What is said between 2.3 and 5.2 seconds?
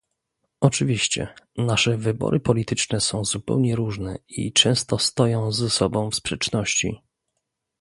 polityczne są zupełnie różne i często